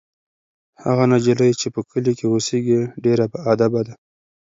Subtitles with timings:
[0.83, 3.93] هغه نجلۍ چې په کلي کې اوسیږي ډېره باادبه ده.